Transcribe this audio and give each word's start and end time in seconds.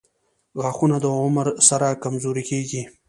•غاښونه 0.61 0.97
د 1.03 1.05
عمر 1.21 1.47
سره 1.69 1.87
کمزوري 2.03 2.43
کیږي. 2.49 2.81